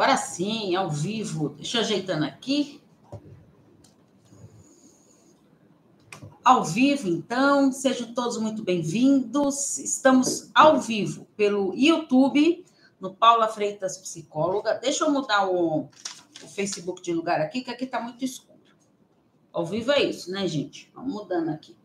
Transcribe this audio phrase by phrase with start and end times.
[0.00, 1.50] Agora sim, ao vivo.
[1.50, 2.80] Deixa eu ajeitando aqui.
[6.42, 9.76] Ao vivo, então, sejam todos muito bem-vindos.
[9.76, 12.64] Estamos ao vivo pelo YouTube,
[12.98, 14.72] no Paula Freitas Psicóloga.
[14.78, 15.90] Deixa eu mudar o,
[16.42, 18.58] o Facebook de lugar aqui, que aqui está muito escuro.
[19.52, 20.90] Ao vivo é isso, né, gente?
[20.94, 21.76] Vamos mudando aqui.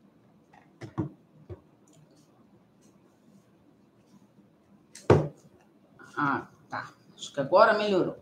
[6.15, 6.47] Ah.
[7.25, 8.17] Acho que agora melhorou.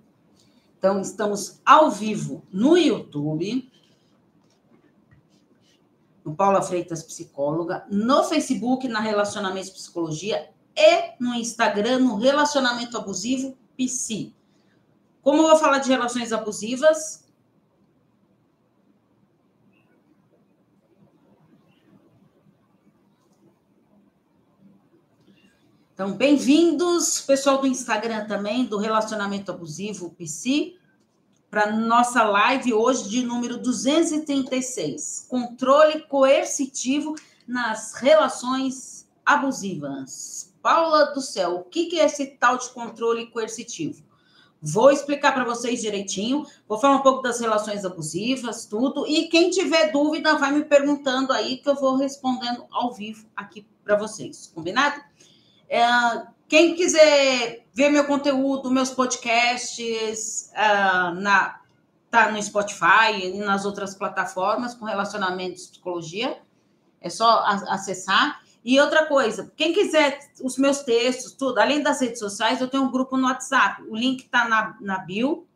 [0.77, 3.69] Então, estamos ao vivo no YouTube,
[6.23, 13.57] no Paula Freitas Psicóloga, no Facebook, na Relacionamento Psicologia e no Instagram, no Relacionamento Abusivo
[13.75, 14.31] PC.
[15.21, 17.22] Como eu vou falar de relações abusivas,
[25.93, 30.73] Então, bem-vindos, pessoal do Instagram também, do Relacionamento Abusivo, PC,
[31.51, 37.13] para nossa live hoje de número 236, controle coercitivo
[37.47, 40.51] nas relações abusivas.
[40.63, 44.03] Paula do céu, o que é esse tal de controle coercitivo?
[44.59, 49.51] Vou explicar para vocês direitinho, vou falar um pouco das relações abusivas, tudo, e quem
[49.51, 54.51] tiver dúvida vai me perguntando aí que eu vou respondendo ao vivo aqui para vocês,
[54.55, 54.99] combinado?
[55.73, 61.59] É, quem quiser ver meu conteúdo, meus podcasts, uh, na,
[62.11, 66.39] tá no Spotify e nas outras plataformas com relacionamentos psicologia,
[67.01, 68.39] é só acessar.
[68.63, 72.83] E outra coisa, quem quiser os meus textos, tudo, além das redes sociais, eu tenho
[72.83, 73.81] um grupo no WhatsApp.
[73.89, 75.47] O link está na, na bio,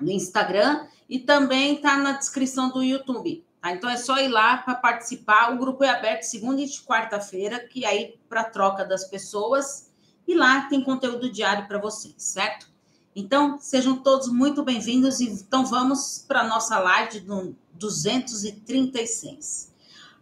[0.00, 3.43] no Instagram, e também está na descrição do YouTube.
[3.64, 3.72] Tá?
[3.72, 5.54] Então é só ir lá para participar.
[5.54, 9.90] O grupo é aberto segunda e quarta-feira, que aí para troca das pessoas.
[10.28, 12.68] E lá tem conteúdo diário para vocês, certo?
[13.16, 15.20] Então, sejam todos muito bem-vindos.
[15.20, 19.72] Então, vamos para a nossa live do 236.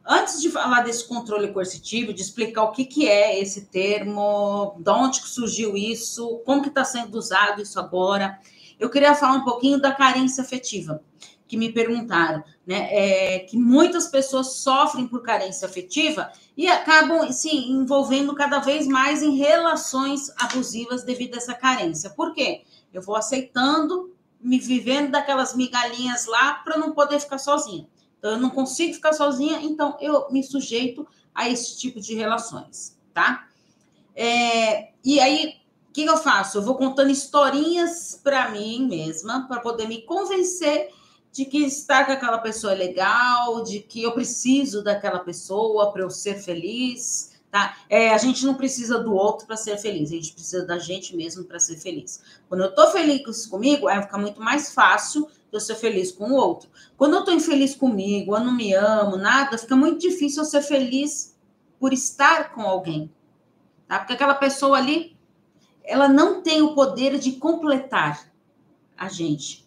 [0.04, 4.90] Antes de falar desse controle coercitivo, de explicar o que, que é esse termo, de
[4.90, 8.38] onde surgiu isso, como que está sendo usado isso agora,
[8.78, 11.00] eu queria falar um pouquinho da carência afetiva
[11.52, 12.88] que me perguntaram, né?
[12.90, 19.22] É, que muitas pessoas sofrem por carência afetiva e acabam se envolvendo cada vez mais
[19.22, 22.08] em relações abusivas devido a essa carência.
[22.08, 22.62] Por quê?
[22.90, 27.86] Eu vou aceitando, me vivendo daquelas migalhinhas lá para não poder ficar sozinha.
[28.18, 32.98] Então, eu não consigo ficar sozinha, então eu me sujeito a esse tipo de relações,
[33.12, 33.46] tá?
[34.16, 35.56] É, e aí,
[35.90, 36.56] o que eu faço?
[36.56, 40.88] Eu vou contando historinhas para mim mesma, para poder me convencer
[41.32, 46.02] de que estar com aquela pessoa é legal, de que eu preciso daquela pessoa para
[46.02, 47.78] eu ser feliz, tá?
[47.88, 51.16] É, a gente não precisa do outro para ser feliz, a gente precisa da gente
[51.16, 52.22] mesmo para ser feliz.
[52.50, 56.34] Quando eu estou feliz comigo, é ficar muito mais fácil eu ser feliz com o
[56.34, 56.68] outro.
[56.98, 60.62] Quando eu estou infeliz comigo, eu não me amo, nada, fica muito difícil eu ser
[60.62, 61.34] feliz
[61.80, 63.10] por estar com alguém,
[63.88, 63.98] tá?
[63.98, 65.16] Porque aquela pessoa ali,
[65.82, 68.30] ela não tem o poder de completar
[68.96, 69.61] a gente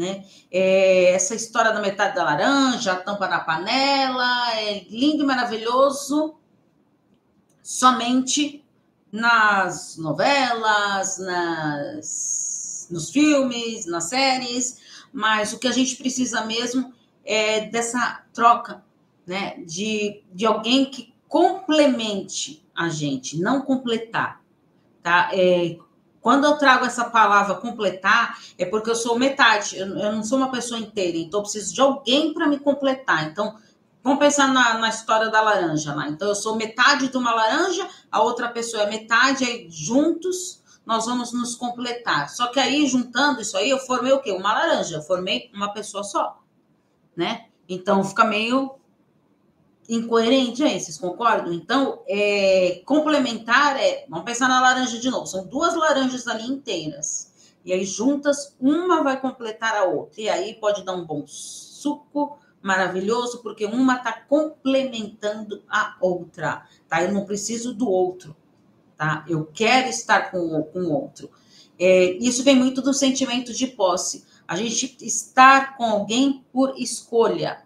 [0.00, 0.24] né?
[0.50, 6.34] É, essa história da metade da laranja, a tampa na panela, é lindo e maravilhoso
[7.62, 8.64] somente
[9.12, 14.78] nas novelas, nas, nos filmes, nas séries,
[15.12, 18.82] mas o que a gente precisa mesmo é dessa troca,
[19.26, 19.62] né?
[19.66, 24.42] De, de alguém que complemente a gente, não completar,
[25.02, 25.28] tá?
[25.34, 25.76] É,
[26.20, 30.50] quando eu trago essa palavra completar, é porque eu sou metade, eu, não sou uma
[30.50, 33.24] pessoa inteira, então eu preciso de alguém para me completar.
[33.24, 33.56] Então,
[34.02, 36.08] vamos pensar na, na, história da laranja lá.
[36.08, 41.06] Então, eu sou metade de uma laranja, a outra pessoa é metade, aí juntos nós
[41.06, 42.28] vamos nos completar.
[42.28, 44.32] Só que aí, juntando isso aí, eu formei o quê?
[44.32, 46.38] Uma laranja, eu formei uma pessoa só,
[47.16, 47.46] né?
[47.68, 48.79] Então, fica meio
[49.90, 51.52] incoerente aí, vocês concordam?
[51.52, 54.06] Então, é, complementar é.
[54.08, 55.26] Vamos pensar na laranja de novo.
[55.26, 57.32] São duas laranjas ali inteiras.
[57.64, 60.20] E aí, juntas, uma vai completar a outra.
[60.20, 66.66] E aí pode dar um bom suco maravilhoso, porque uma está complementando a outra.
[66.88, 67.02] Tá?
[67.02, 68.36] Eu não preciso do outro.
[68.96, 69.24] Tá?
[69.28, 71.30] Eu quero estar com, o outro.
[71.78, 74.24] É, isso vem muito do sentimento de posse.
[74.46, 77.62] A gente estar com alguém por escolha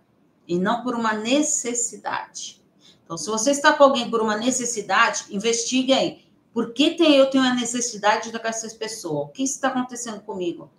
[0.46, 2.62] e não por uma necessidade.
[3.04, 6.24] Então, se você está com alguém por uma necessidade, investigue aí.
[6.52, 9.24] Por que tem, eu tenho a necessidade de essa pessoa?
[9.24, 10.70] O que está acontecendo comigo?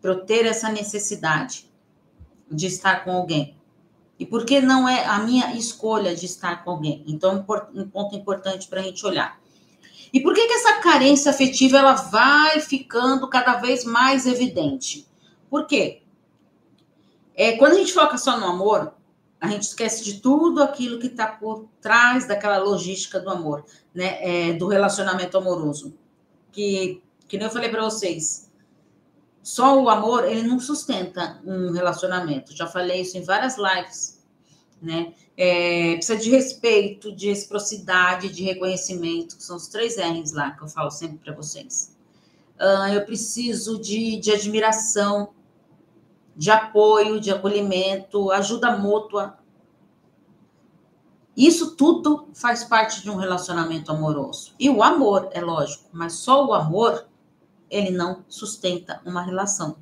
[0.00, 1.70] Para eu ter essa necessidade
[2.50, 3.56] de estar com alguém.
[4.18, 7.04] E por que não é a minha escolha de estar com alguém?
[7.06, 7.44] Então,
[7.74, 9.38] um ponto importante para a gente olhar.
[10.12, 15.06] E por que, que essa carência afetiva ela vai ficando cada vez mais evidente?
[15.50, 16.02] Por quê?
[17.36, 18.94] É, quando a gente foca só no amor,
[19.38, 24.18] a gente esquece de tudo aquilo que está por trás daquela logística do amor, né?
[24.20, 25.94] É, do relacionamento amoroso.
[26.50, 28.50] Que, que nem eu falei para vocês,
[29.42, 32.56] só o amor ele não sustenta um relacionamento.
[32.56, 34.20] Já falei isso em várias lives,
[34.80, 35.12] né?
[35.36, 40.62] É, precisa de respeito, de reciprocidade, de reconhecimento, que são os três R's lá que
[40.62, 41.94] eu falo sempre para vocês.
[42.58, 45.28] Uh, eu preciso de, de admiração,
[46.36, 49.38] de apoio, de acolhimento, ajuda mútua.
[51.36, 54.54] Isso tudo faz parte de um relacionamento amoroso.
[54.58, 57.06] E o amor, é lógico, mas só o amor,
[57.70, 59.76] ele não sustenta uma relação.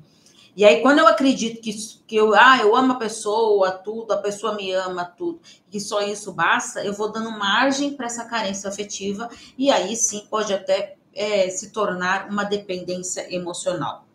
[0.55, 1.73] E aí, quando eu acredito que,
[2.07, 6.01] que eu, ah, eu amo a pessoa, tudo, a pessoa me ama, tudo, que só
[6.01, 10.95] isso basta, eu vou dando margem para essa carência afetiva, e aí sim pode até
[11.13, 14.05] é, se tornar uma dependência emocional.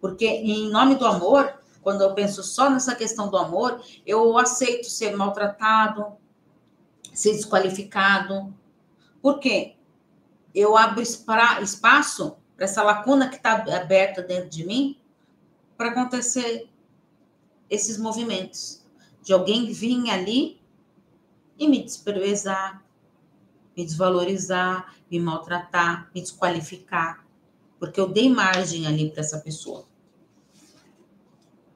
[0.00, 1.54] Porque em nome do amor,
[1.86, 6.16] quando eu penso só nessa questão do amor, eu aceito ser maltratado,
[7.14, 8.52] ser desqualificado.
[9.22, 9.76] Por quê?
[10.52, 15.00] Eu abro espaço para essa lacuna que está aberta dentro de mim
[15.76, 16.68] para acontecer
[17.70, 18.84] esses movimentos
[19.22, 20.60] de alguém vir ali
[21.56, 22.84] e me desprezar,
[23.76, 27.24] me desvalorizar, me maltratar, me desqualificar,
[27.78, 29.86] porque eu dei margem ali para essa pessoa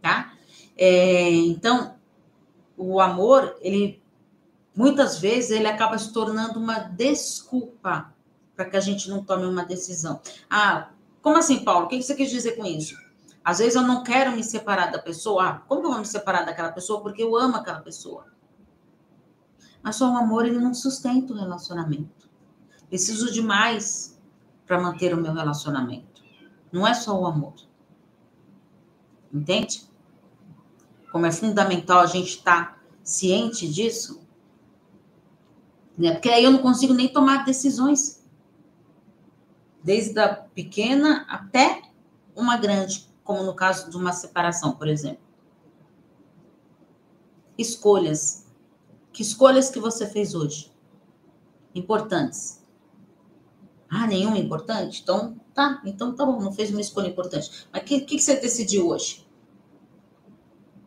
[0.00, 0.32] tá?
[0.76, 1.94] É, então,
[2.76, 4.00] o amor, ele
[4.74, 8.14] muitas vezes ele acaba se tornando uma desculpa
[8.56, 10.20] para que a gente não tome uma decisão.
[10.48, 11.86] Ah, como assim, Paulo?
[11.86, 12.96] O que você quis dizer com isso?
[13.44, 15.44] Às vezes eu não quero me separar da pessoa.
[15.44, 17.02] Ah, como que eu vou me separar daquela pessoa?
[17.02, 18.26] Porque eu amo aquela pessoa.
[19.82, 22.28] Mas só o amor ele não sustenta o relacionamento.
[22.88, 24.18] Preciso de mais
[24.66, 26.22] para manter o meu relacionamento.
[26.70, 27.54] Não é só o amor.
[29.32, 29.89] Entende?
[31.10, 34.20] Como é fundamental a gente estar tá ciente disso,
[36.00, 36.12] né?
[36.12, 38.24] Porque aí eu não consigo nem tomar decisões,
[39.84, 41.82] desde a pequena até
[42.34, 45.22] uma grande, como no caso de uma separação, por exemplo.
[47.58, 48.46] Escolhas.
[49.12, 50.72] Que escolhas que você fez hoje?
[51.74, 52.64] Importantes.
[53.90, 55.02] Ah, nenhuma importante?
[55.02, 55.82] Então, tá.
[55.84, 57.66] Então, tá bom, não fez uma escolha importante.
[57.72, 59.26] Mas o que, que você decidiu hoje?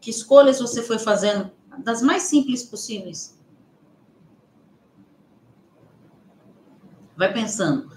[0.04, 1.50] Que escolhas você foi fazendo?
[1.78, 3.40] Das mais simples possíveis.
[7.16, 7.90] Vai pensando.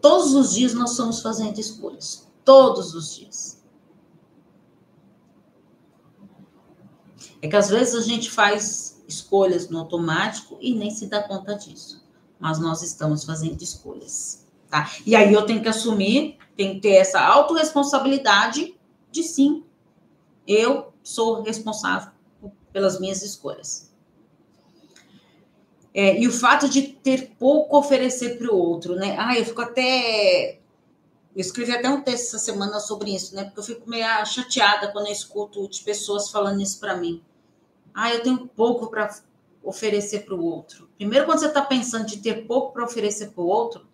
[0.00, 2.32] Todos os dias nós estamos fazendo escolhas.
[2.46, 3.62] Todos os dias.
[7.42, 11.54] É que às vezes a gente faz escolhas no automático e nem se dá conta
[11.56, 12.02] disso.
[12.40, 14.46] Mas nós estamos fazendo escolhas.
[14.70, 14.90] Tá?
[15.04, 18.74] E aí eu tenho que assumir, tenho que ter essa autorresponsabilidade
[19.12, 19.62] de sim.
[20.46, 22.12] Eu sou responsável
[22.72, 23.92] pelas minhas escolhas.
[25.94, 29.16] É, e o fato de ter pouco a oferecer para o outro, né?
[29.16, 30.58] Ah, eu fico até.
[31.34, 33.44] Eu escrevi até um texto essa semana sobre isso, né?
[33.44, 37.22] Porque eu fico meio chateada quando eu escuto de pessoas falando isso para mim.
[37.94, 39.08] Ah, eu tenho pouco para
[39.62, 40.88] oferecer para o outro.
[40.96, 43.86] Primeiro, quando você está pensando de ter pouco para oferecer para o outro,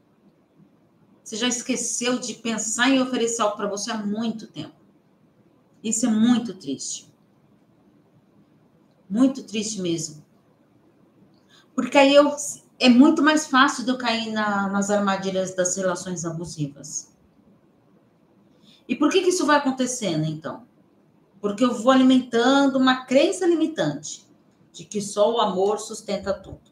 [1.22, 4.79] você já esqueceu de pensar em oferecer algo para você há muito tempo.
[5.82, 7.12] Isso é muito triste.
[9.08, 10.24] Muito triste mesmo.
[11.74, 12.34] Porque aí eu,
[12.78, 17.10] é muito mais fácil de eu cair na, nas armadilhas das relações abusivas.
[18.88, 20.64] E por que, que isso vai acontecendo, então?
[21.40, 24.26] Porque eu vou alimentando uma crença limitante
[24.72, 26.70] de que só o amor sustenta tudo.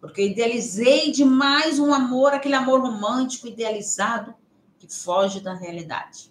[0.00, 4.34] Porque eu idealizei demais um amor, aquele amor romântico idealizado
[4.78, 6.30] que foge da realidade.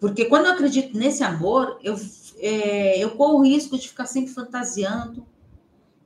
[0.00, 1.94] Porque quando eu acredito nesse amor, eu,
[2.38, 5.26] é, eu corro o risco de ficar sempre fantasiando,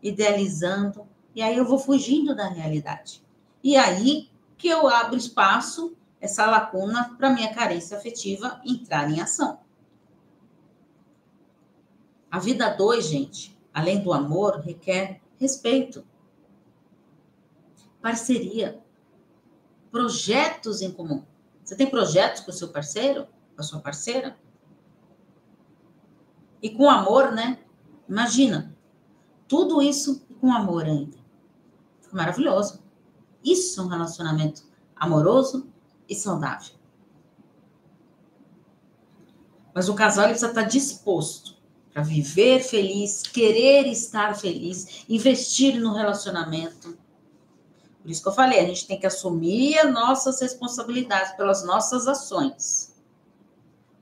[0.03, 3.23] idealizando, e aí eu vou fugindo da realidade.
[3.63, 9.61] E aí que eu abro espaço, essa lacuna, para minha carência afetiva entrar em ação.
[12.31, 16.05] A vida dois, gente, além do amor, requer respeito,
[18.03, 18.81] parceria,
[19.91, 21.23] projetos em comum.
[21.63, 23.29] Você tem projetos com o seu parceiro?
[23.55, 24.37] Com a sua parceira.
[26.63, 27.59] E com amor, né?
[28.09, 28.77] Imagina,
[29.47, 31.17] tudo isso com amor ainda.
[32.01, 32.83] Fica maravilhoso.
[33.45, 34.63] Isso é um relacionamento
[34.97, 35.69] amoroso
[36.09, 36.75] e saudável.
[39.75, 41.57] Mas o casal precisa estar disposto
[41.93, 46.97] para viver feliz, querer estar feliz, investir no relacionamento.
[48.01, 52.07] Por isso que eu falei, a gente tem que assumir as nossas responsabilidades pelas nossas
[52.07, 52.94] ações.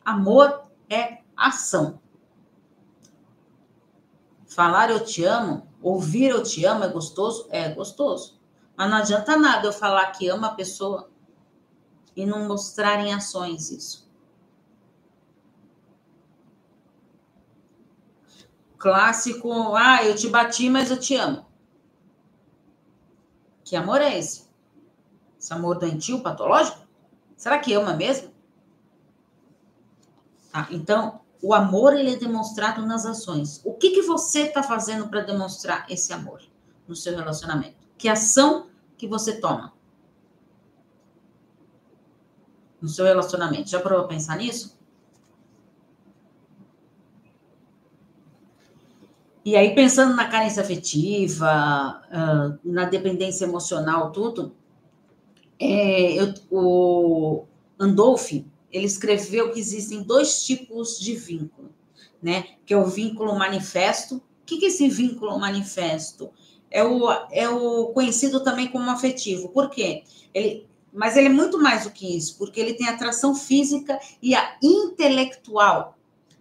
[0.05, 2.01] Amor é ação.
[4.47, 7.47] Falar eu te amo, ouvir eu te amo é gostoso?
[7.51, 8.41] É gostoso.
[8.77, 11.11] Mas não adianta nada eu falar que amo a pessoa
[12.15, 14.11] e não mostrar em ações isso.
[18.77, 21.47] Clássico, ah, eu te bati, mas eu te amo.
[23.65, 24.51] Que amor é esse?
[25.39, 26.87] Esse amor doentio, patológico?
[27.37, 28.32] Será que ama mesmo?
[30.53, 33.61] Tá, então, o amor ele é demonstrado nas ações.
[33.65, 36.43] O que, que você está fazendo para demonstrar esse amor
[36.87, 37.77] no seu relacionamento?
[37.97, 38.67] Que ação
[38.99, 39.73] que você toma
[42.81, 43.71] no seu relacionamento?
[43.71, 44.79] Já parou pensar nisso?
[49.45, 54.55] E aí, pensando na carência afetiva, uh, na dependência emocional, tudo,
[55.59, 57.45] é, eu, o
[57.77, 61.71] Andolfi, ele escreveu que existem dois tipos de vínculo,
[62.23, 62.45] né?
[62.64, 64.17] Que é o vínculo manifesto.
[64.17, 66.31] O que, que é esse vínculo manifesto?
[66.71, 69.50] É o, é o conhecido também como afetivo.
[69.50, 70.05] Por quê?
[70.33, 74.35] Ele, mas ele é muito mais do que isso, porque ele tem atração física e
[74.35, 75.99] a intelectual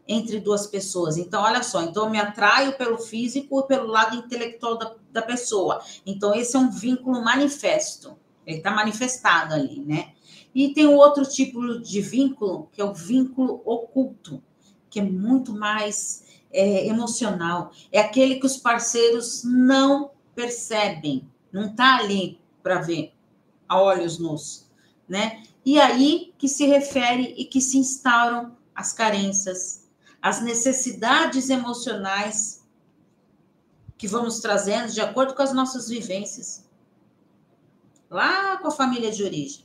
[0.07, 1.17] entre duas pessoas.
[1.17, 5.21] Então, olha só, então eu me atraio pelo físico e pelo lado intelectual da, da
[5.21, 5.81] pessoa.
[6.05, 8.17] Então, esse é um vínculo manifesto.
[8.45, 10.13] Ele está manifestado ali, né?
[10.53, 14.43] E tem um outro tipo de vínculo, que é o vínculo oculto,
[14.89, 17.71] que é muito mais é, emocional.
[17.91, 23.13] É aquele que os parceiros não percebem, não está ali para ver
[23.67, 24.69] a olhos nus,
[25.07, 25.43] né?
[25.65, 29.89] E aí que se refere e que se instauram as carências,
[30.21, 32.61] as necessidades emocionais
[33.97, 36.67] que vamos trazendo de acordo com as nossas vivências,
[38.09, 39.63] lá com a família de origem.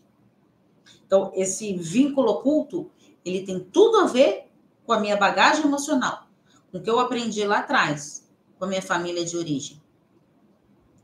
[1.06, 2.90] Então, esse vínculo oculto,
[3.25, 4.50] ele tem tudo a ver
[4.84, 6.26] com a minha bagagem emocional,
[6.70, 9.80] com o que eu aprendi lá atrás, com a minha família de origem.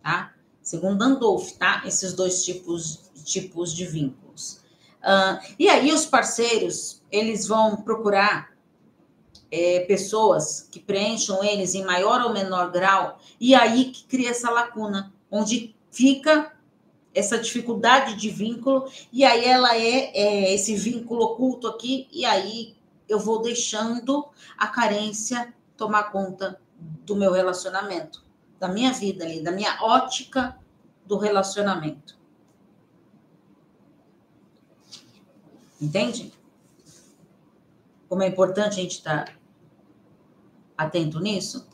[0.02, 0.34] Tá?
[0.60, 1.82] Segundo Andolf, tá?
[1.86, 4.60] Esses dois tipos, tipos de vínculos.
[5.02, 8.52] Uh, e aí, os parceiros, eles vão procurar
[9.50, 14.50] é, pessoas que preencham eles em maior ou menor grau, e aí que cria essa
[14.50, 16.51] lacuna, onde fica
[17.14, 22.74] essa dificuldade de vínculo, e aí ela é, é, esse vínculo oculto aqui, e aí
[23.08, 28.24] eu vou deixando a carência tomar conta do meu relacionamento,
[28.58, 30.58] da minha vida ali, da minha ótica
[31.04, 32.18] do relacionamento.
[35.80, 36.32] Entende?
[38.08, 39.36] Como é importante a gente estar
[40.78, 41.68] atento nisso?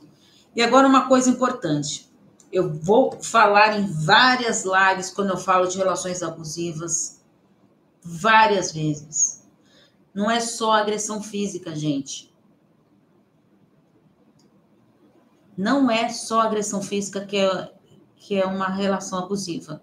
[0.57, 2.08] E agora uma coisa importante.
[2.51, 7.23] Eu vou falar em várias lives quando eu falo de relações abusivas,
[8.03, 9.47] várias vezes.
[10.15, 12.35] Não é só agressão física, gente.
[15.57, 17.73] Não é só agressão física que é,
[18.17, 19.83] que é uma relação abusiva.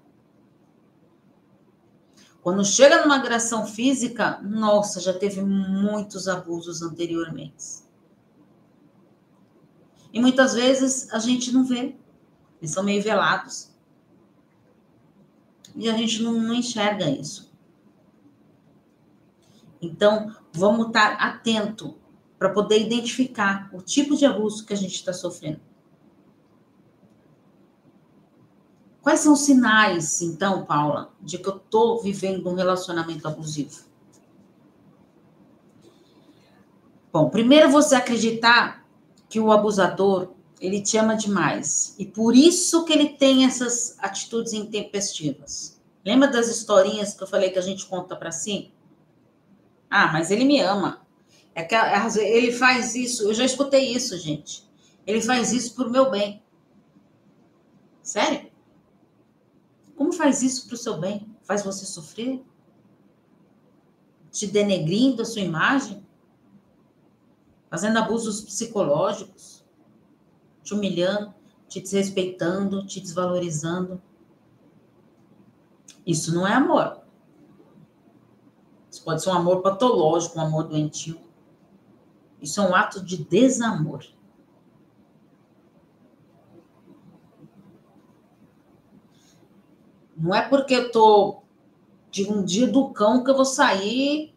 [2.42, 7.84] Quando chega numa agressão física, nossa, já teve muitos abusos anteriormente.
[10.14, 11.96] E muitas vezes a gente não vê.
[12.66, 13.72] Eles são meio velados.
[15.76, 17.54] E a gente não, não enxerga isso.
[19.80, 21.96] Então, vamos estar atento
[22.40, 25.62] para poder identificar o tipo de abuso que a gente está sofrendo.
[29.00, 33.86] Quais são os sinais, então, Paula, de que eu estou vivendo um relacionamento abusivo?
[37.14, 38.84] Bom, primeiro você acreditar
[39.30, 40.35] que o abusador
[40.66, 41.96] ele te ama demais.
[42.00, 45.80] E por isso que ele tem essas atitudes intempestivas.
[46.04, 48.72] Lembra das historinhas que eu falei que a gente conta para si?
[49.90, 51.06] Ah, mas ele me ama.
[51.54, 51.76] É que
[52.20, 53.24] ele faz isso.
[53.24, 54.68] Eu já escutei isso, gente.
[55.06, 56.44] Ele faz isso por meu bem.
[58.02, 58.52] Sério?
[59.96, 61.28] Como faz isso para o seu bem?
[61.44, 62.44] Faz você sofrer?
[64.32, 66.06] Te denegrindo a sua imagem?
[67.70, 69.55] Fazendo abusos psicológicos?
[70.66, 71.34] Te humilhando,
[71.70, 74.02] te desrespeitando, te desvalorizando.
[76.06, 77.02] Isso não é amor.
[78.92, 81.20] Isso pode ser um amor patológico, um amor doentio.
[82.42, 84.04] Isso é um ato de desamor.
[90.18, 91.44] Não é porque eu tô
[92.10, 94.34] tive um dia do cão que eu vou sair.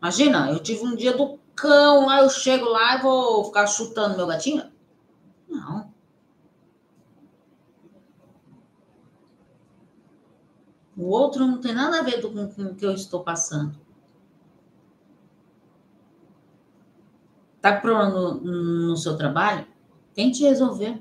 [0.00, 4.16] Imagina, eu tive um dia do cão, lá eu chego lá e vou ficar chutando
[4.16, 4.68] meu gatinho?
[5.48, 5.92] Não.
[10.98, 13.78] O outro não tem nada a ver com, com o que eu estou passando.
[17.60, 18.34] Tá com problema no,
[18.88, 19.64] no seu trabalho?
[20.12, 21.00] Tente resolver.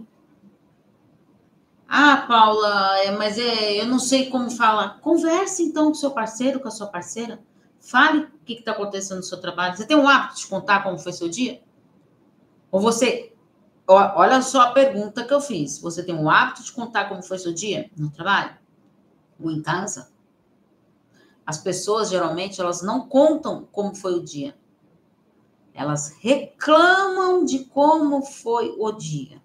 [1.88, 5.00] Ah, Paula, é, mas é, eu não sei como falar.
[5.00, 7.39] Converse então com seu parceiro, com a sua parceira.
[7.80, 9.75] Fale o que está acontecendo no seu trabalho.
[9.75, 11.60] Você tem um hábito de contar como foi seu dia?
[12.70, 13.34] Ou você.
[13.88, 15.80] Olha só a pergunta que eu fiz.
[15.80, 18.67] Você tem um hábito de contar como foi seu dia no trabalho?
[19.39, 20.12] Ou em casa?
[21.46, 24.58] As pessoas, geralmente, elas não contam como foi o dia.
[25.74, 29.41] Elas reclamam de como foi o dia.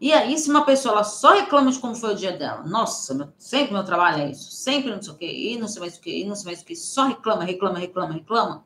[0.00, 3.14] E aí, se uma pessoa ela só reclama de como foi o dia dela, nossa,
[3.14, 5.96] meu, sempre meu trabalho é isso, sempre não sei o quê, e não sei mais
[5.96, 8.64] o quê, e não sei mais o quê, só reclama, reclama, reclama, reclama.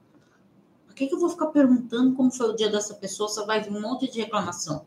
[0.86, 3.30] Por que, que eu vou ficar perguntando como foi o dia dessa pessoa?
[3.30, 4.84] Só vai vir um monte de reclamação.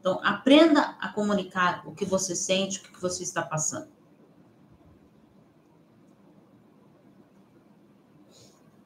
[0.00, 3.88] Então, aprenda a comunicar o que você sente, o que você está passando.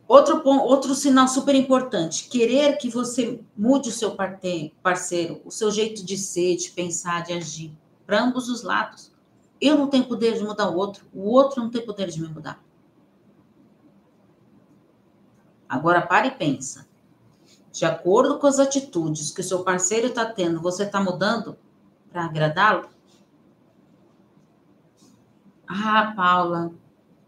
[0.08, 4.14] Outro, outro sinal super importante: querer que você mude o seu
[4.82, 7.74] parceiro, o seu jeito de ser, de pensar, de agir,
[8.06, 9.10] para ambos os lados.
[9.60, 12.28] Eu não tenho poder de mudar o outro, o outro não tem poder de me
[12.28, 12.62] mudar.
[15.66, 16.86] Agora pare e pensa.
[17.72, 21.56] De acordo com as atitudes que o seu parceiro está tendo, você está mudando
[22.10, 22.90] para agradá-lo?
[25.66, 26.70] Ah, Paula,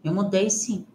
[0.03, 0.85] eu mudei sim.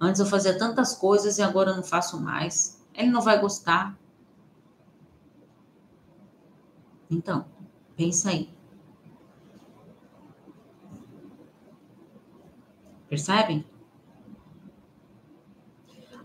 [0.00, 2.80] Antes eu fazia tantas coisas e agora eu não faço mais.
[2.94, 3.98] Ele não vai gostar.
[7.10, 7.44] Então,
[7.96, 8.54] pensa aí.
[13.08, 13.64] Percebem?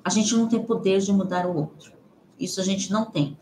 [0.03, 2.00] A gente não tem poder de mudar o outro.
[2.42, 3.38] Isso a gente não tem.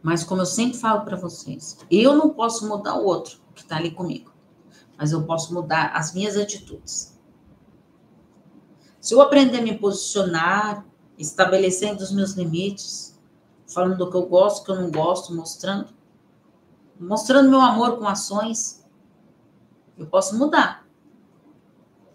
[0.00, 3.76] Mas como eu sempre falo para vocês, eu não posso mudar o outro que está
[3.76, 4.32] ali comigo,
[4.96, 7.18] mas eu posso mudar as minhas atitudes.
[9.00, 10.86] Se eu aprender a me posicionar,
[11.18, 13.20] estabelecendo os meus limites,
[13.66, 15.92] falando do que eu gosto, que eu não gosto, mostrando,
[16.98, 18.84] mostrando meu amor com ações,
[19.98, 20.86] eu posso mudar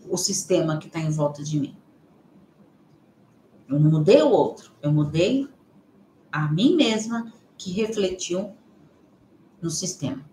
[0.09, 1.77] o sistema que está em volta de mim.
[3.67, 5.49] Eu não mudei o outro, eu mudei
[6.31, 8.55] a mim mesma que refletiu
[9.61, 10.23] no sistema.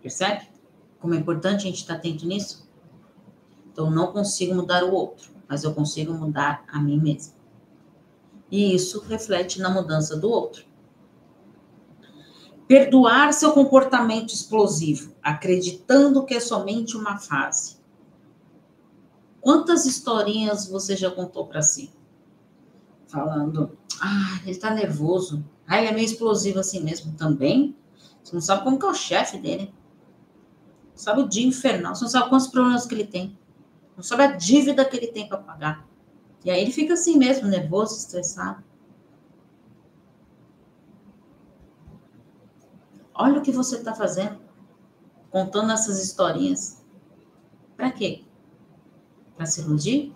[0.00, 0.48] Percebe?
[0.98, 2.68] Como é importante a gente estar atento nisso?
[3.72, 7.34] Então, não consigo mudar o outro, mas eu consigo mudar a mim mesma.
[8.50, 10.66] E isso reflete na mudança do outro.
[12.68, 17.81] Perdoar seu comportamento explosivo, acreditando que é somente uma fase.
[19.42, 21.92] Quantas historinhas você já contou para si?
[23.08, 25.44] Falando, ah, ele tá nervoso.
[25.66, 27.76] Ah, ele é meio explosivo assim mesmo também.
[28.24, 29.74] Você não sabe como que é o chefe dele.
[30.94, 31.94] sabe o dia infernal.
[31.94, 33.36] Você não sabe quantos problemas que ele tem
[33.96, 35.86] não sabe a dívida que ele tem para pagar.
[36.44, 38.64] E aí ele fica assim mesmo, nervoso, estressado.
[43.14, 44.40] Olha o que você está fazendo,
[45.30, 46.82] contando essas historinhas.
[47.76, 48.24] Para quê?
[49.36, 50.14] Para se iludir?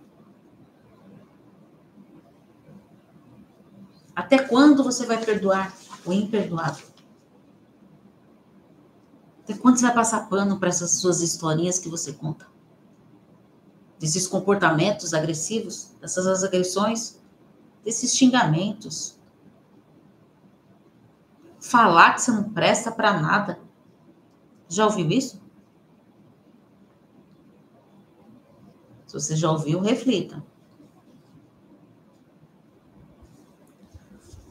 [4.14, 5.74] Até quando você vai perdoar
[6.04, 6.86] o imperdoável?
[9.42, 12.46] Até quando você vai passar pano para essas suas historinhas que você conta?
[13.98, 17.18] desses comportamentos agressivos, dessas agressões,
[17.84, 19.18] desses xingamentos.
[21.60, 23.58] Falar que você não presta para nada.
[24.68, 25.40] Já ouviu isso?
[29.06, 30.42] Se você já ouviu, reflita.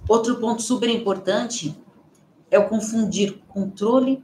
[0.08, 1.78] Outro ponto super importante
[2.50, 4.24] é o confundir controle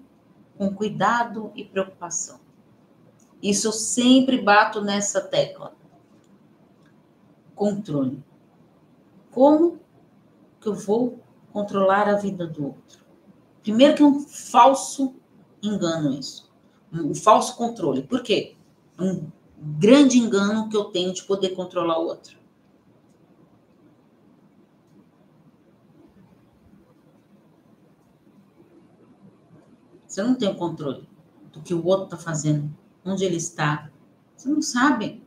[0.57, 2.39] com cuidado e preocupação.
[3.41, 5.73] Isso eu sempre bato nessa tecla.
[7.55, 8.23] Controle.
[9.31, 9.79] Como
[10.59, 11.19] que eu vou
[11.51, 13.03] controlar a vida do outro?
[13.63, 15.15] Primeiro que é um falso
[15.61, 16.51] engano isso.
[16.93, 18.03] Um falso controle.
[18.03, 18.55] Por quê?
[18.99, 22.41] Um grande engano que eu tenho de poder controlar o outro.
[30.07, 31.07] Você não tem o controle
[31.53, 33.89] do que o outro está fazendo onde ele está.
[34.35, 35.23] Você não sabe.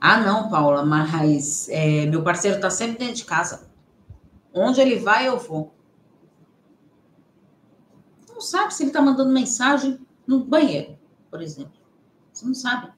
[0.00, 3.68] Ah, não, Paula, mas é, meu parceiro está sempre dentro de casa.
[4.54, 5.74] Onde ele vai, eu vou.
[8.32, 10.98] não sabe se ele está mandando mensagem no banheiro,
[11.30, 11.80] por exemplo.
[12.32, 12.92] Você não sabe.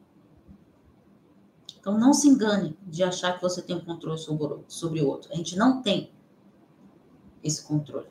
[1.79, 4.19] Então, não se engane de achar que você tem um controle
[4.67, 5.33] sobre o outro.
[5.33, 6.12] A gente não tem
[7.43, 8.09] esse controle.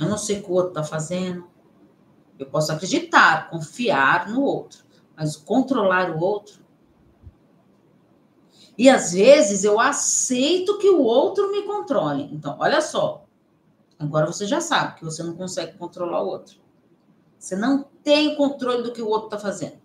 [0.00, 1.46] Eu não sei o que o outro está fazendo.
[2.38, 6.62] Eu posso acreditar, confiar no outro, mas controlar o outro.
[8.76, 12.28] E às vezes eu aceito que o outro me controle.
[12.32, 13.24] Então, olha só.
[13.98, 16.56] Agora você já sabe que você não consegue controlar o outro.
[17.38, 19.80] Você não tem controle do que o outro está fazendo.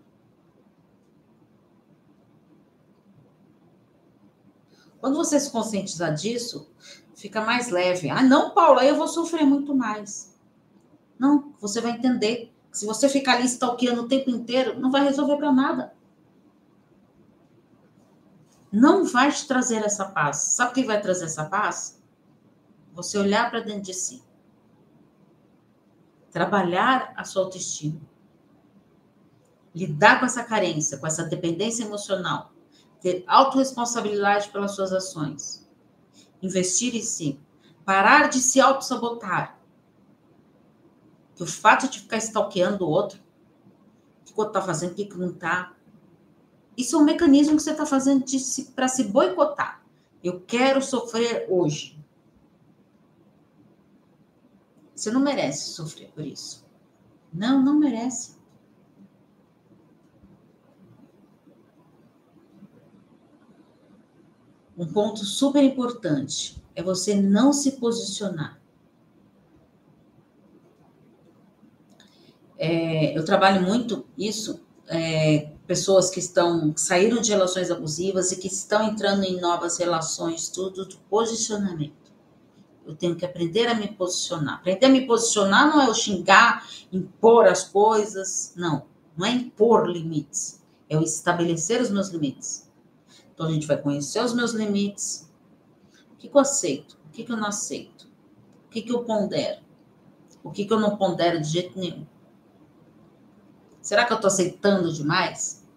[5.00, 6.70] Quando você se conscientizar disso,
[7.16, 8.10] fica mais leve.
[8.10, 10.36] Ah, não, Paula, eu vou sofrer muito mais.
[11.20, 15.38] Não, você vai entender se você ficar ali stalkeando o tempo inteiro, não vai resolver
[15.38, 15.94] para nada.
[18.72, 20.38] Não vai te trazer essa paz.
[20.38, 22.00] Sabe o que vai trazer essa paz?
[22.94, 24.24] Você olhar para dentro de si.
[26.32, 28.02] Trabalhar a sua autoestima.
[29.74, 32.52] Lidar com essa carência, com essa dependência emocional
[33.02, 35.68] ter autorresponsabilidade pelas suas ações,
[36.42, 37.40] investir em si,
[37.86, 39.58] parar de se auto-sabotar.
[41.36, 43.20] Que o fato de ficar stalkeando o outro,
[44.22, 45.74] o que o outro está fazendo, o que, não está,
[46.76, 48.26] isso é um mecanismo que você está fazendo
[48.76, 49.82] para se boicotar.
[50.24, 51.97] Eu quero sofrer hoje.
[54.98, 56.66] Você não merece sofrer por isso.
[57.32, 58.36] Não, não merece.
[64.76, 68.60] Um ponto super importante é você não se posicionar.
[72.58, 78.38] É, eu trabalho muito isso, é, pessoas que estão que saíram de relações abusivas e
[78.38, 81.97] que estão entrando em novas relações, tudo do posicionamento.
[82.88, 84.56] Eu tenho que aprender a me posicionar.
[84.56, 88.86] Aprender a me posicionar não é eu xingar, impor as coisas, não.
[89.18, 92.72] Não é impor limites, é eu estabelecer os meus limites.
[93.34, 95.30] Então a gente vai conhecer os meus limites.
[96.14, 96.98] O que, que eu aceito?
[97.08, 98.08] O que, que eu não aceito?
[98.66, 99.62] O que, que eu pondero?
[100.42, 102.08] O que, que eu não pondero de jeito nenhum?
[103.82, 105.68] Será que eu estou aceitando demais?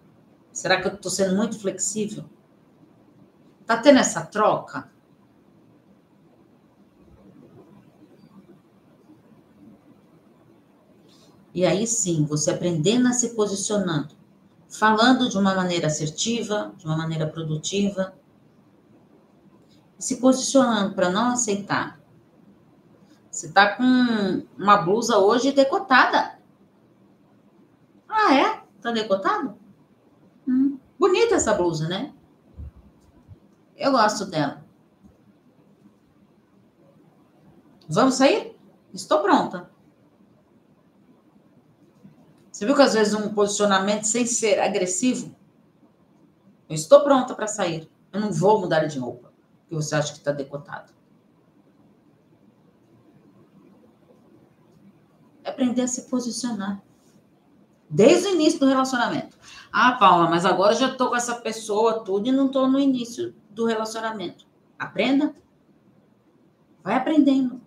[0.53, 2.23] Será que eu estou sendo muito flexível?
[3.59, 4.89] Está tendo essa troca?
[11.53, 14.21] E aí sim, você aprendendo a se posicionando
[14.71, 18.13] falando de uma maneira assertiva, de uma maneira produtiva,
[19.99, 21.99] se posicionando para não aceitar.
[23.29, 23.83] Você está com
[24.57, 26.39] uma blusa hoje decotada.
[28.07, 28.63] Ah, é?
[28.81, 29.57] Tá decotado?
[30.47, 32.13] Hum, bonita essa blusa, né?
[33.77, 34.65] Eu gosto dela.
[37.87, 38.57] Vamos sair?
[38.93, 39.69] Estou pronta.
[42.61, 45.35] Você viu que às vezes um posicionamento sem ser agressivo?
[46.69, 47.89] Eu estou pronta para sair.
[48.13, 50.93] Eu não vou mudar de roupa, porque você acha que está decotado.
[55.43, 56.83] É aprender a se posicionar.
[57.89, 59.39] Desde o início do relacionamento.
[59.71, 62.79] Ah, Paula, mas agora eu já estou com essa pessoa, tudo, e não estou no
[62.79, 64.45] início do relacionamento.
[64.77, 65.33] Aprenda.
[66.83, 67.59] Vai aprendendo.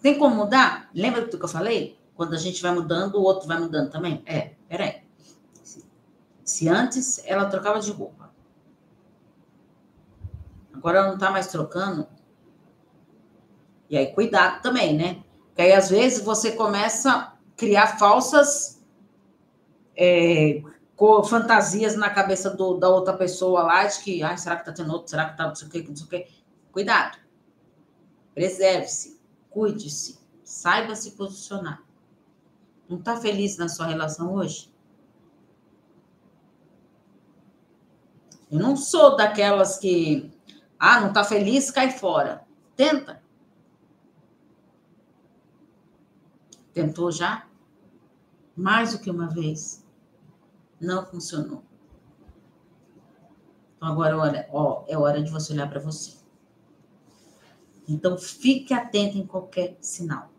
[0.00, 0.88] Tem como mudar?
[0.94, 2.00] Lembra do que eu falei?
[2.14, 4.22] Quando a gente vai mudando, o outro vai mudando também?
[4.26, 5.02] É, peraí.
[6.44, 8.32] Se antes ela trocava de roupa,
[10.72, 12.06] agora ela não tá mais trocando.
[13.88, 15.22] E aí, cuidado também, né?
[15.48, 18.82] Porque aí, às vezes, você começa a criar falsas
[19.96, 20.62] é,
[21.28, 24.92] fantasias na cabeça do, da outra pessoa lá, de que, ah, será que tá tendo
[24.92, 25.10] outro?
[25.10, 26.26] Será que tá não sei o que, não sei o que.
[26.70, 27.18] Cuidado.
[28.34, 29.20] Preserve-se,
[29.50, 31.82] cuide-se, saiba se posicionar.
[32.92, 34.70] Não está feliz na sua relação hoje?
[38.50, 40.30] Eu não sou daquelas que,
[40.78, 42.46] ah, não está feliz, cai fora.
[42.76, 43.22] Tenta.
[46.74, 47.48] Tentou já?
[48.54, 49.82] Mais do que uma vez.
[50.78, 51.62] Não funcionou.
[53.74, 56.18] Então agora, olha, ó, é hora de você olhar para você.
[57.88, 60.31] Então fique atento em qualquer sinal.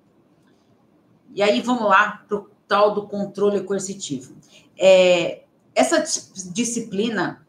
[1.33, 4.35] E aí vamos lá para o tal do controle coercitivo.
[4.77, 5.43] É,
[5.75, 6.03] essa
[6.51, 7.45] disciplina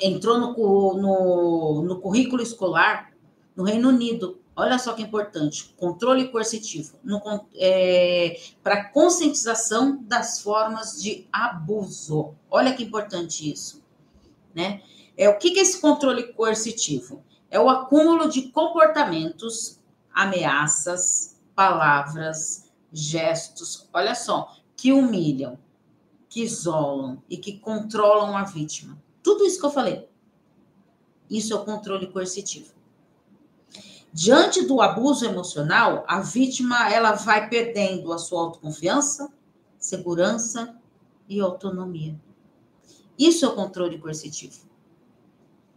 [0.00, 3.12] entrou no, no, no currículo escolar
[3.54, 4.40] no Reino Unido.
[4.56, 6.96] Olha só que importante, controle coercitivo
[7.56, 12.34] é, para conscientização das formas de abuso.
[12.48, 13.82] Olha que importante isso,
[14.54, 14.80] né?
[15.16, 17.22] É o que, que é esse controle coercitivo?
[17.50, 19.80] É o acúmulo de comportamentos,
[20.12, 22.63] ameaças, palavras,
[22.94, 25.58] gestos, olha só, que humilham,
[26.28, 28.96] que isolam e que controlam a vítima.
[29.22, 30.08] Tudo isso que eu falei.
[31.28, 32.72] Isso é o controle coercitivo.
[34.12, 39.32] Diante do abuso emocional, a vítima ela vai perdendo a sua autoconfiança,
[39.76, 40.78] segurança
[41.28, 42.18] e autonomia.
[43.18, 44.60] Isso é o controle coercitivo.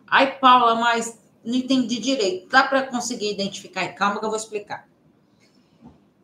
[0.06, 2.49] Ai, Paula, mas não entendi direito.
[2.49, 3.88] Dá para conseguir identificar?
[3.93, 4.88] Calma que eu vou explicar.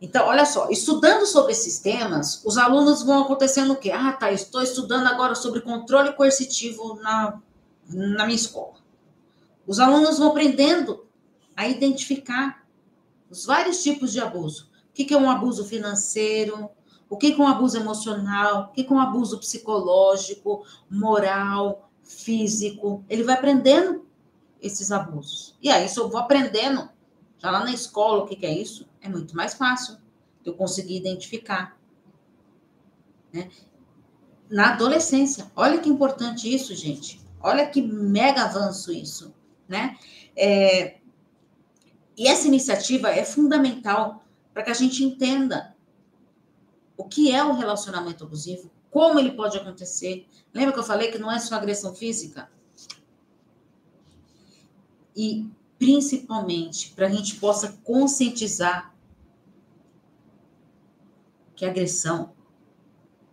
[0.04, 3.90] Então, olha só, estudando sobre esses temas, os alunos vão acontecendo o quê?
[3.90, 7.42] Ah, tá, estou estudando agora sobre controle coercitivo na,
[7.88, 8.74] na minha escola.
[9.66, 11.06] Os alunos vão aprendendo
[11.56, 12.68] a identificar
[13.30, 14.70] os vários tipos de abuso.
[14.90, 16.70] O que é um abuso financeiro?
[17.10, 18.64] O que é um abuso emocional?
[18.64, 23.06] O que é um abuso psicológico, moral, físico?
[23.08, 24.06] Ele vai aprendendo
[24.62, 25.56] esses abusos.
[25.62, 26.90] E aí, se eu vou aprendendo,
[27.38, 28.92] já lá na escola, o que é isso?
[29.04, 29.98] É muito mais fácil
[30.46, 31.78] eu conseguir identificar.
[33.32, 33.52] Né?
[34.50, 37.22] Na adolescência, olha que importante isso, gente.
[37.42, 39.36] Olha que mega avanço isso,
[39.68, 39.98] né?
[40.36, 40.98] É,
[42.18, 45.76] e essa iniciativa é fundamental para que a gente entenda
[46.96, 50.28] o que é o relacionamento abusivo, como ele pode acontecer.
[50.54, 52.50] Lembra que eu falei que não é só agressão física?
[55.16, 58.93] E principalmente para a gente possa conscientizar
[61.56, 62.34] que agressão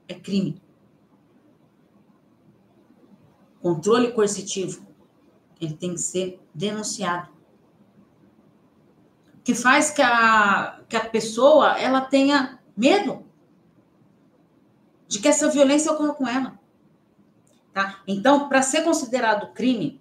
[0.08, 0.60] é crime.
[3.60, 4.86] Controle coercitivo,
[5.60, 7.40] ele tem que ser denunciado
[9.50, 13.24] que faz que a, que a pessoa ela tenha medo
[15.08, 16.58] de que essa violência ocorra com ela.
[17.72, 18.00] Tá?
[18.06, 20.00] Então, para ser considerado crime,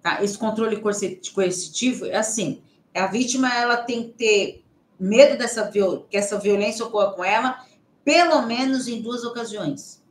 [0.00, 0.22] tá?
[0.22, 2.62] esse controle coercitivo é assim:
[2.94, 4.59] a vítima ela tem que ter
[5.00, 7.64] medo dessa que essa violência ocorra com ela,
[8.04, 10.02] pelo menos em duas ocasiões.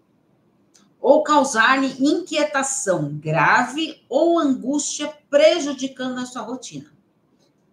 [0.99, 6.91] Ou causar-lhe inquietação grave ou angústia prejudicando a sua rotina.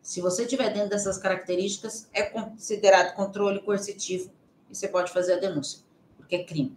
[0.02, 4.30] Se você estiver dentro dessas características, é considerado controle coercitivo
[4.70, 5.80] e você pode fazer a denúncia,
[6.16, 6.76] porque é crime.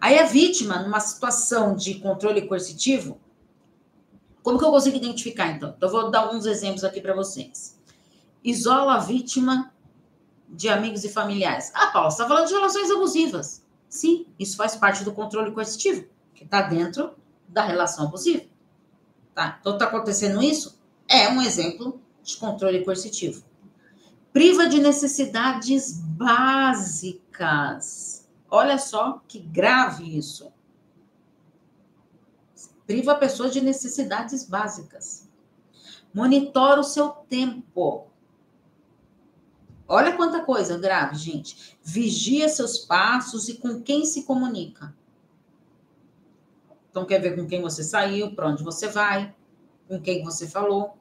[0.00, 3.20] Aí a vítima, numa situação de controle coercitivo,
[4.42, 5.74] como que eu consigo identificar, então?
[5.76, 7.80] Então, eu vou dar alguns exemplos aqui para vocês.
[8.44, 9.72] Isola a vítima
[10.48, 11.70] de amigos e familiares.
[11.74, 13.64] Ah, Paulo, você está falando de relações abusivas.
[13.88, 17.14] Sim, isso faz parte do controle coercitivo, que está dentro
[17.48, 18.44] da relação abusiva.
[19.34, 19.58] Tá?
[19.60, 20.82] Então, está acontecendo isso?
[21.12, 23.44] é um exemplo de controle coercitivo.
[24.32, 27.16] Priva de necessidades básicas.
[28.50, 30.50] Olha só que grave isso.
[32.86, 35.28] Priva a pessoa de necessidades básicas.
[36.14, 38.06] Monitora o seu tempo.
[39.92, 41.76] Olha quanta coisa grave, gente.
[41.82, 44.94] Vigia seus passos e com quem se comunica.
[46.90, 49.34] Então, quer ver com quem você saiu, para onde você vai,
[49.88, 50.94] com quem você falou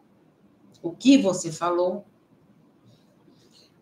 [0.82, 2.06] o que você falou.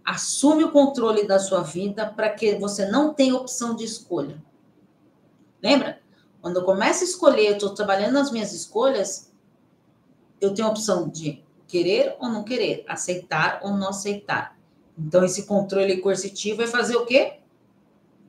[0.03, 4.43] Assume o controle da sua vida para que você não tenha opção de escolha.
[5.61, 6.01] Lembra?
[6.41, 9.31] Quando eu começo a escolher, eu estou trabalhando nas minhas escolhas,
[10.39, 14.57] eu tenho a opção de querer ou não querer, aceitar ou não aceitar.
[14.99, 17.39] Então, esse controle coercitivo vai fazer o quê?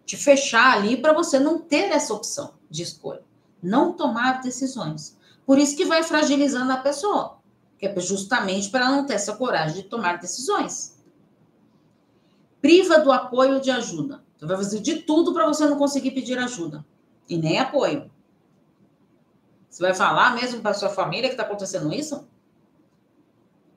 [0.07, 3.23] Te fechar ali para você não ter essa opção de escolha,
[3.63, 5.19] não tomar decisões.
[5.45, 7.41] Por isso que vai fragilizando a pessoa
[7.81, 11.03] que é justamente para não ter essa coragem de tomar decisões.
[12.61, 14.23] Priva do apoio de ajuda.
[14.37, 16.85] Então, vai fazer de tudo para você não conseguir pedir ajuda.
[17.27, 18.11] E nem apoio.
[19.71, 22.29] Você vai falar mesmo para sua família que está acontecendo isso?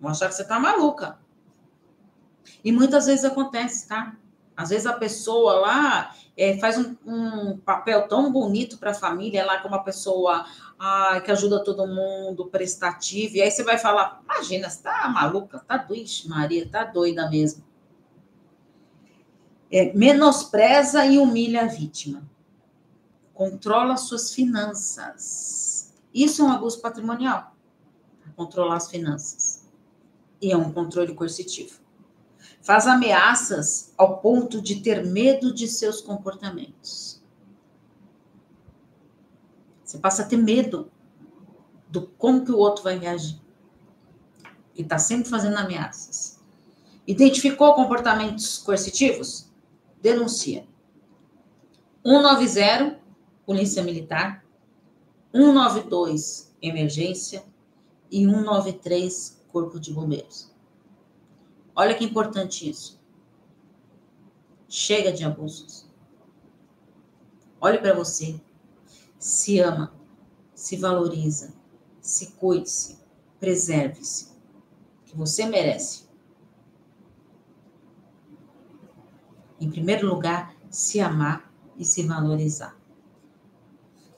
[0.01, 1.17] Vão achar que você está maluca.
[2.63, 4.15] E muitas vezes acontece, tá?
[4.55, 9.45] Às vezes a pessoa lá é, faz um, um, papel tão bonito para a família,
[9.45, 10.45] lá como uma pessoa
[11.23, 15.77] que ajuda todo mundo, prestativa, e aí você vai falar, imagina, você tá maluca, tá
[15.77, 17.63] doida, Maria, tá doida mesmo.
[19.71, 22.21] É, menospreza e humilha a vítima.
[23.33, 25.93] Controla suas finanças.
[26.13, 27.55] Isso é um abuso patrimonial.
[28.35, 29.65] Controlar as finanças.
[30.41, 31.83] E é um controle coercitivo
[32.63, 37.21] faz ameaças ao ponto de ter medo de seus comportamentos.
[39.83, 40.89] Você passa a ter medo
[41.89, 43.39] do como que o outro vai reagir.
[44.75, 46.41] E está sempre fazendo ameaças.
[47.05, 49.51] Identificou comportamentos coercitivos?
[50.01, 50.65] Denuncia.
[52.03, 52.97] 190,
[53.45, 54.43] Polícia Militar.
[55.33, 57.43] 192, Emergência.
[58.09, 60.52] E 193, Corpo de Bombeiros.
[61.75, 63.01] Olha que importante isso.
[64.67, 65.87] Chega de abusos.
[67.59, 68.39] Olhe para você.
[69.17, 69.93] Se ama,
[70.53, 71.53] se valoriza,
[72.01, 72.99] se cuide-se,
[73.39, 74.33] preserve-se.
[75.05, 76.03] Que você merece.
[79.59, 82.77] Em primeiro lugar, se amar e se valorizar.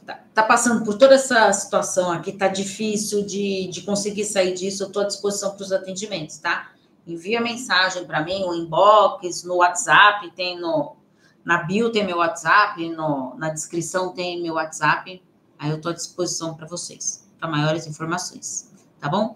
[0.06, 4.84] Tá, tá passando por toda essa situação aqui, tá difícil de, de conseguir sair disso.
[4.84, 6.74] Eu estou à disposição para os atendimentos, tá?
[7.06, 10.96] Envia mensagem para mim, o inbox, no WhatsApp, tem no.
[11.44, 15.22] Na bio tem meu WhatsApp, no, na descrição tem meu WhatsApp.
[15.60, 19.36] Aí eu estou à disposição para vocês, para maiores informações, tá bom?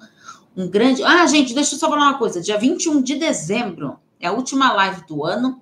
[0.58, 1.03] Um grande.
[1.03, 2.41] Ah, gente, deixa eu só falar uma coisa.
[2.41, 5.62] Dia 21 de dezembro é a última live do ano.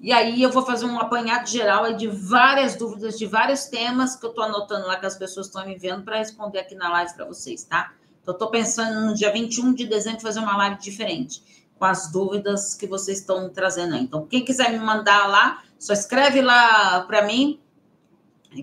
[0.00, 4.26] E aí eu vou fazer um apanhado geral de várias dúvidas, de vários temas que
[4.26, 7.14] eu estou anotando lá que as pessoas estão me vendo para responder aqui na live
[7.14, 7.92] para vocês, tá?
[8.22, 12.74] Então, estou pensando no dia 21 de dezembro fazer uma live diferente, com as dúvidas
[12.74, 14.02] que vocês estão trazendo aí.
[14.02, 17.60] Então, quem quiser me mandar lá, só escreve lá para mim,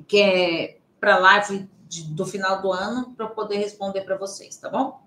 [0.08, 4.18] que é para a live de, do final do ano, para eu poder responder para
[4.18, 5.02] vocês, tá bom?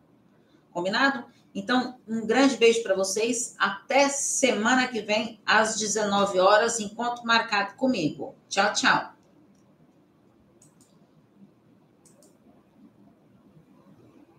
[0.71, 1.25] Combinado?
[1.55, 3.55] Então, um grande beijo para vocês.
[3.59, 8.35] Até semana que vem, às 19 horas, encontro marcado comigo.
[8.49, 9.12] Tchau, tchau.